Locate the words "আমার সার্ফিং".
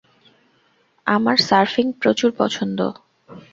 1.07-1.85